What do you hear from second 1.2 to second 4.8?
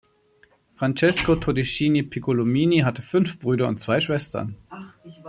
Todeschini Piccolomini hatte fünf Brüder und zwei Schwestern.